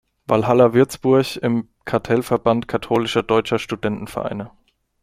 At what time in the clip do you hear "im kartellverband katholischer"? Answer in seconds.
1.43-3.21